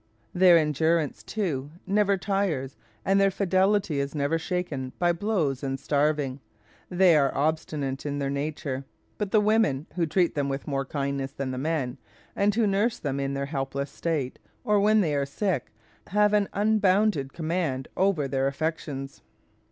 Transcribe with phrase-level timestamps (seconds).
[0.33, 6.39] Their endurance, too, never tires, and their fidelity is never shaken by blows and starving:
[6.89, 8.83] they are obstinate in their nature,
[9.19, 11.99] but the women, who treat them with more kindness than the men,
[12.35, 15.71] and who nurse them in their helpless state, or when they are sick,
[16.07, 19.21] have an unbounded command over their affections.